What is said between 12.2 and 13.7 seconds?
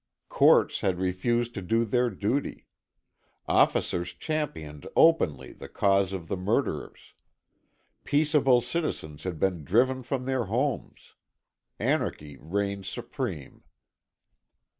reigned supreme.